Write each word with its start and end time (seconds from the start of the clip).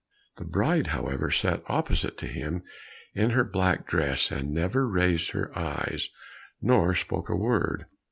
The 0.37 0.45
bride, 0.45 0.87
however, 0.87 1.29
sat 1.29 1.61
opposite 1.67 2.17
to 2.17 2.25
him 2.25 2.63
in 3.13 3.29
her 3.29 3.43
black 3.43 3.85
dress, 3.85 4.31
and 4.31 4.51
never 4.51 4.87
raised 4.87 5.29
her 5.33 5.55
eyes, 5.55 6.09
nor 6.59 6.95
spoke 6.95 7.29
a 7.29 7.35
word. 7.35 7.85